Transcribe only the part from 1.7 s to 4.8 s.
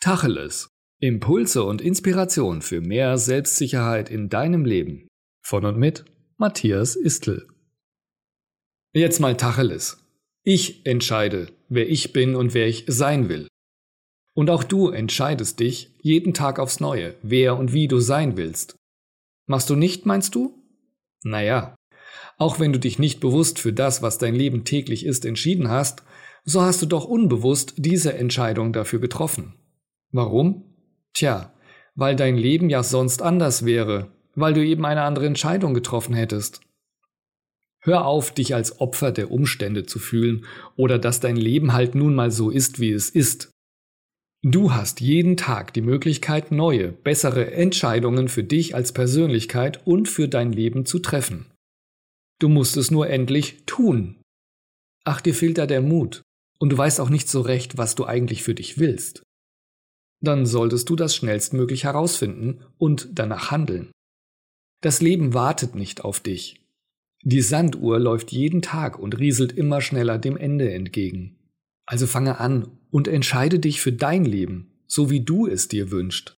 Inspiration für mehr Selbstsicherheit in deinem